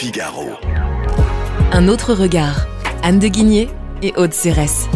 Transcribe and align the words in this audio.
Figaro. 0.00 0.46
Un 1.72 1.86
autre 1.86 2.14
regard. 2.14 2.66
Anne 3.02 3.18
de 3.18 3.28
Guigné 3.28 3.68
et 4.00 4.14
Aude 4.16 4.32
Cérès. 4.32 4.88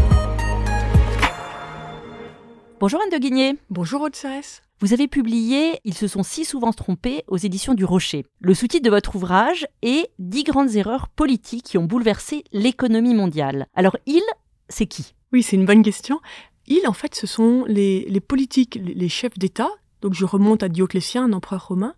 Bonjour 2.80 3.02
Anne 3.02 3.10
de 3.10 3.18
Guigné. 3.18 3.58
Bonjour 3.68 4.00
Aude 4.00 4.16
Cérès. 4.16 4.62
Vous 4.80 4.94
avez 4.94 5.06
publié 5.06 5.78
Ils 5.84 5.92
se 5.92 6.08
sont 6.08 6.22
si 6.22 6.46
souvent 6.46 6.72
trompés 6.72 7.22
aux 7.28 7.36
éditions 7.36 7.74
du 7.74 7.84
Rocher. 7.84 8.24
Le 8.40 8.54
sous-titre 8.54 8.86
de 8.86 8.88
votre 8.88 9.14
ouvrage 9.14 9.66
est 9.82 10.08
Dix 10.18 10.44
grandes 10.44 10.74
erreurs 10.74 11.08
politiques 11.08 11.64
qui 11.64 11.76
ont 11.76 11.84
bouleversé 11.84 12.42
l'économie 12.52 13.14
mondiale. 13.14 13.66
Alors, 13.74 13.98
ils, 14.06 14.24
c'est 14.70 14.86
qui? 14.86 15.14
Oui, 15.34 15.42
c'est 15.42 15.56
une 15.56 15.66
bonne 15.66 15.82
question. 15.82 16.18
Ils, 16.66 16.88
en 16.88 16.94
fait, 16.94 17.14
ce 17.14 17.26
sont 17.26 17.66
les, 17.68 18.06
les 18.08 18.20
politiques, 18.20 18.80
les 18.82 19.10
chefs 19.10 19.38
d'État, 19.38 19.68
donc 20.00 20.14
je 20.14 20.24
remonte 20.24 20.62
à 20.62 20.70
Dioclétien, 20.70 21.24
un 21.24 21.34
empereur 21.34 21.68
romain, 21.68 21.94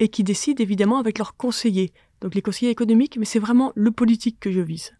et 0.00 0.08
qui 0.08 0.24
décident 0.24 0.60
évidemment 0.60 0.98
avec 0.98 1.18
leurs 1.18 1.36
conseillers, 1.36 1.92
donc 2.22 2.34
les 2.34 2.42
conseillers 2.42 2.70
économiques, 2.70 3.18
mais 3.18 3.24
c'est 3.24 3.38
vraiment 3.38 3.72
le 3.74 3.90
politique 3.90 4.38
que 4.40 4.50
je 4.50 4.60
vise. 4.60 4.92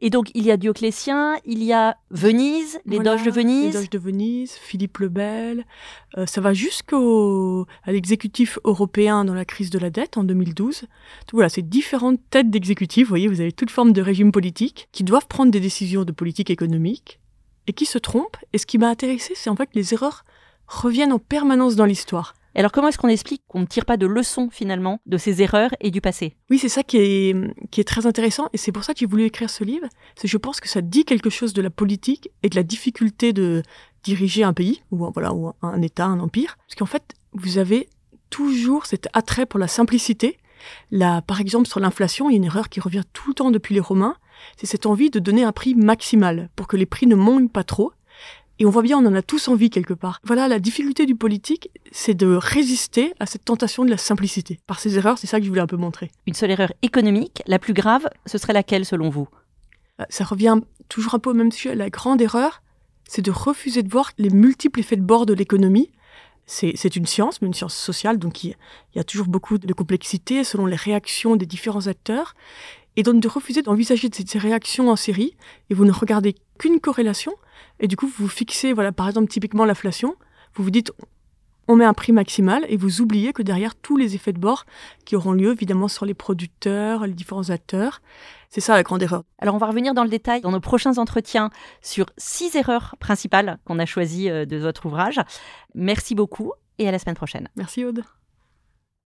Et 0.00 0.10
donc, 0.10 0.30
il 0.34 0.44
y 0.44 0.50
a 0.50 0.56
Dioclétien, 0.56 1.36
il 1.46 1.62
y 1.62 1.72
a 1.72 1.96
Venise, 2.10 2.78
les 2.84 2.96
Voilà, 2.96 3.12
doges 3.12 3.24
de 3.24 3.30
Venise. 3.30 3.74
Les 3.74 3.80
doges 3.80 3.90
de 3.90 3.98
Venise, 3.98 4.52
Philippe 4.52 4.98
le 4.98 5.08
Bel. 5.08 5.64
Euh, 6.18 6.26
ça 6.26 6.40
va 6.40 6.52
jusqu'au 6.52 7.66
à 7.84 7.92
l'exécutif 7.92 8.58
européen 8.64 9.24
dans 9.24 9.34
la 9.34 9.44
crise 9.44 9.70
de 9.70 9.78
la 9.78 9.90
dette 9.90 10.18
en 10.18 10.24
2012. 10.24 10.80
Donc 10.80 10.88
voilà, 11.32 11.48
c'est 11.48 11.62
différentes 11.62 12.20
têtes 12.28 12.50
d'exécutifs. 12.50 13.06
Vous 13.06 13.10
voyez, 13.10 13.28
vous 13.28 13.40
avez 13.40 13.52
toute 13.52 13.70
forme 13.70 13.92
de 13.92 14.02
régime 14.02 14.32
politique 14.32 14.88
qui 14.92 15.04
doivent 15.04 15.28
prendre 15.28 15.52
des 15.52 15.60
décisions 15.60 16.04
de 16.04 16.12
politique 16.12 16.50
économique 16.50 17.20
et 17.68 17.72
qui 17.72 17.86
se 17.86 17.98
trompent. 17.98 18.36
Et 18.52 18.58
ce 18.58 18.66
qui 18.66 18.78
m'a 18.78 18.88
intéressé, 18.88 19.32
c'est 19.36 19.48
en 19.48 19.56
fait 19.56 19.66
que 19.66 19.76
les 19.76 19.94
erreurs 19.94 20.24
reviennent 20.66 21.12
en 21.12 21.18
permanence 21.18 21.76
dans 21.76 21.86
l'histoire. 21.86 22.34
Alors, 22.56 22.70
comment 22.70 22.88
est-ce 22.88 22.98
qu'on 22.98 23.08
explique 23.08 23.42
qu'on 23.48 23.60
ne 23.60 23.66
tire 23.66 23.84
pas 23.84 23.96
de 23.96 24.06
leçons, 24.06 24.48
finalement, 24.50 25.00
de 25.06 25.18
ces 25.18 25.42
erreurs 25.42 25.70
et 25.80 25.90
du 25.90 26.00
passé? 26.00 26.36
Oui, 26.50 26.58
c'est 26.58 26.68
ça 26.68 26.82
qui 26.82 26.98
est, 26.98 27.36
qui 27.70 27.80
est 27.80 27.84
très 27.84 28.06
intéressant 28.06 28.48
et 28.52 28.58
c'est 28.58 28.70
pour 28.70 28.84
ça 28.84 28.94
que 28.94 29.00
j'ai 29.00 29.06
voulu 29.06 29.24
écrire 29.24 29.50
ce 29.50 29.64
livre. 29.64 29.86
C'est 30.16 30.28
je 30.28 30.38
pense 30.38 30.60
que 30.60 30.68
ça 30.68 30.80
dit 30.80 31.04
quelque 31.04 31.30
chose 31.30 31.52
de 31.52 31.62
la 31.62 31.70
politique 31.70 32.30
et 32.42 32.48
de 32.48 32.56
la 32.56 32.62
difficulté 32.62 33.32
de 33.32 33.62
diriger 34.04 34.44
un 34.44 34.52
pays 34.52 34.82
ou, 34.92 35.10
voilà, 35.12 35.34
ou 35.34 35.52
un 35.62 35.82
État, 35.82 36.06
un 36.06 36.20
empire. 36.20 36.56
Parce 36.68 36.76
qu'en 36.76 36.86
fait, 36.86 37.14
vous 37.32 37.58
avez 37.58 37.88
toujours 38.30 38.86
cet 38.86 39.08
attrait 39.12 39.46
pour 39.46 39.58
la 39.58 39.68
simplicité. 39.68 40.38
Là, 40.90 41.22
par 41.22 41.40
exemple, 41.40 41.68
sur 41.68 41.80
l'inflation, 41.80 42.30
il 42.30 42.34
y 42.34 42.36
a 42.36 42.38
une 42.38 42.44
erreur 42.44 42.68
qui 42.68 42.80
revient 42.80 43.02
tout 43.12 43.28
le 43.28 43.34
temps 43.34 43.50
depuis 43.50 43.74
les 43.74 43.80
Romains. 43.80 44.16
C'est 44.56 44.66
cette 44.66 44.86
envie 44.86 45.10
de 45.10 45.18
donner 45.18 45.44
un 45.44 45.52
prix 45.52 45.74
maximal 45.74 46.50
pour 46.56 46.68
que 46.68 46.76
les 46.76 46.86
prix 46.86 47.06
ne 47.06 47.14
montent 47.14 47.52
pas 47.52 47.64
trop. 47.64 47.92
Et 48.60 48.66
on 48.66 48.70
voit 48.70 48.82
bien, 48.82 48.98
on 48.98 49.06
en 49.06 49.14
a 49.14 49.22
tous 49.22 49.48
envie 49.48 49.68
quelque 49.68 49.94
part. 49.94 50.20
Voilà, 50.22 50.46
la 50.46 50.60
difficulté 50.60 51.06
du 51.06 51.16
politique, 51.16 51.70
c'est 51.90 52.14
de 52.14 52.34
résister 52.36 53.12
à 53.18 53.26
cette 53.26 53.44
tentation 53.44 53.84
de 53.84 53.90
la 53.90 53.96
simplicité. 53.96 54.60
Par 54.66 54.78
ces 54.78 54.96
erreurs, 54.96 55.18
c'est 55.18 55.26
ça 55.26 55.38
que 55.38 55.44
je 55.44 55.48
voulais 55.48 55.60
un 55.60 55.66
peu 55.66 55.76
montrer. 55.76 56.10
Une 56.26 56.34
seule 56.34 56.52
erreur 56.52 56.72
économique, 56.82 57.42
la 57.46 57.58
plus 57.58 57.72
grave, 57.74 58.08
ce 58.26 58.38
serait 58.38 58.52
laquelle, 58.52 58.84
selon 58.84 59.10
vous? 59.10 59.28
Euh, 60.00 60.04
Ça 60.08 60.24
revient 60.24 60.58
toujours 60.88 61.14
un 61.14 61.18
peu 61.18 61.30
au 61.30 61.34
même 61.34 61.50
sujet. 61.50 61.74
La 61.74 61.90
grande 61.90 62.22
erreur, 62.22 62.62
c'est 63.08 63.22
de 63.22 63.30
refuser 63.32 63.82
de 63.82 63.90
voir 63.90 64.12
les 64.18 64.30
multiples 64.30 64.80
effets 64.80 64.96
de 64.96 65.02
bord 65.02 65.26
de 65.26 65.34
l'économie. 65.34 65.90
C'est 66.46 66.94
une 66.94 67.06
science, 67.06 67.40
mais 67.40 67.48
une 67.48 67.54
science 67.54 67.74
sociale, 67.74 68.18
donc 68.18 68.44
il 68.44 68.54
y, 68.94 68.98
a- 68.98 69.04
toujours 69.04 69.26
beaucoup 69.28 69.56
de 69.56 69.72
complexité 69.72 70.44
selon 70.44 70.66
les 70.66 70.76
réactions 70.76 71.36
des 71.36 71.46
différents 71.46 71.86
acteurs. 71.86 72.34
Et 72.96 73.02
donc 73.02 73.20
de 73.20 73.28
refuser 73.28 73.62
d'envisager 73.62 74.08
ces 74.12 74.38
réactions 74.38 74.90
en 74.90 74.96
série, 74.96 75.36
et 75.70 75.74
vous 75.74 75.86
ne 75.86 75.90
regardez 75.90 76.36
qu'une 76.58 76.80
corrélation, 76.80 77.32
et 77.80 77.88
du 77.88 77.96
coup 77.96 78.06
vous 78.06 78.28
fixez, 78.28 78.72
voilà, 78.72 78.92
par 78.92 79.08
exemple 79.08 79.28
typiquement 79.28 79.64
l'inflation, 79.64 80.14
vous 80.54 80.64
vous 80.64 80.70
dites 80.70 80.92
on 81.68 81.76
met 81.76 81.84
un 81.84 81.94
prix 81.94 82.12
maximal, 82.12 82.64
et 82.68 82.76
vous 82.76 83.00
oubliez 83.00 83.32
que 83.32 83.42
derrière 83.42 83.74
tous 83.74 83.96
les 83.96 84.14
effets 84.14 84.32
de 84.32 84.38
bord 84.38 84.64
qui 85.04 85.16
auront 85.16 85.32
lieu 85.32 85.52
évidemment 85.52 85.88
sur 85.88 86.04
les 86.04 86.14
producteurs, 86.14 87.06
les 87.06 87.14
différents 87.14 87.50
acteurs, 87.50 88.02
c'est 88.50 88.60
ça 88.60 88.74
la 88.74 88.82
grande 88.82 89.02
erreur. 89.02 89.24
Alors, 89.38 89.54
on 89.54 89.58
va 89.58 89.66
revenir 89.66 89.94
dans 89.94 90.04
le 90.04 90.10
détail 90.10 90.40
dans 90.40 90.52
nos 90.52 90.60
prochains 90.60 90.98
entretiens 90.98 91.50
sur 91.82 92.06
six 92.16 92.54
erreurs 92.54 92.94
principales 93.00 93.58
qu'on 93.64 93.78
a 93.78 93.86
choisies 93.86 94.30
euh, 94.30 94.44
de 94.44 94.56
votre 94.58 94.86
ouvrage. 94.86 95.20
Merci 95.74 96.14
beaucoup 96.14 96.52
et 96.78 96.88
à 96.88 96.92
la 96.92 96.98
semaine 96.98 97.16
prochaine. 97.16 97.48
Merci 97.56 97.84
Aude. 97.84 98.04